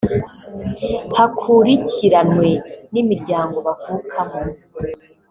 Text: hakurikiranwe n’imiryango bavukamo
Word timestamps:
hakurikiranwe 1.17 2.49
n’imiryango 2.93 3.57
bavukamo 3.67 4.39